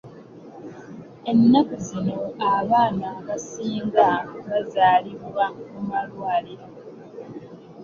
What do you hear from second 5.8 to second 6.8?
malwariro.